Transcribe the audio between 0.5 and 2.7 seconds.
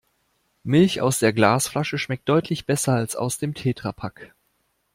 Milch aus der Glasflasche schmeckt deutlich